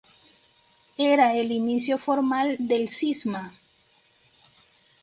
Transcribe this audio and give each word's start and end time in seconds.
Era 0.97 1.35
el 1.35 1.51
inicio 1.51 1.99
formal 1.99 2.55
del 2.59 2.89
cisma. 2.89 3.53